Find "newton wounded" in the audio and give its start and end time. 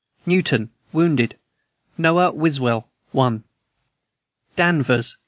0.25-1.37